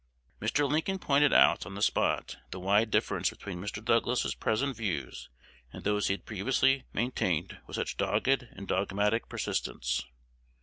Mr. 0.41 0.67
Lincoln 0.67 0.97
pointed 0.97 1.31
out 1.31 1.63
on 1.63 1.75
the 1.75 1.81
spot 1.83 2.37
the 2.49 2.59
wide 2.59 2.89
difference 2.89 3.29
between 3.29 3.61
Mr. 3.61 3.85
Douglas's 3.85 4.33
present 4.33 4.75
views 4.75 5.29
and 5.71 5.83
those 5.83 6.07
he 6.07 6.13
had 6.13 6.25
previously 6.25 6.85
maintained 6.91 7.59
with 7.67 7.75
such 7.75 7.97
dogged 7.97 8.27
and 8.51 8.67
dogmatic 8.67 9.29
persistence. 9.29 10.03